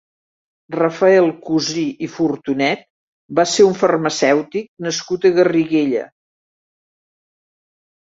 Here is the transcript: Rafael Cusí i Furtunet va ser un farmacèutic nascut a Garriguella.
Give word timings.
Rafael 0.75 1.27
Cusí 1.49 1.83
i 2.07 2.07
Furtunet 2.13 2.81
va 3.39 3.45
ser 3.51 3.65
un 3.73 3.75
farmacèutic 3.81 4.71
nascut 4.87 5.29
a 5.29 5.31
Garriguella. 5.37 6.03